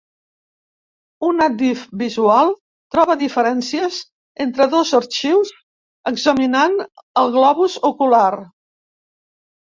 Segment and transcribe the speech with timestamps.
[1.25, 1.81] Una dif.
[2.01, 2.47] visual
[2.95, 3.99] troba diferències
[4.45, 5.51] entre dos arxius
[6.13, 6.77] examinant
[7.23, 8.31] el globus ocular.